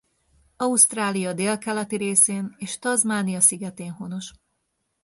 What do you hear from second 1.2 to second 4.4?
délkeleti részén és Tasmania szigetén honos.